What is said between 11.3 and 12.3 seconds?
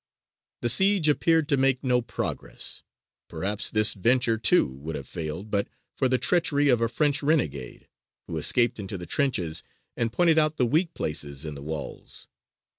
in the walls.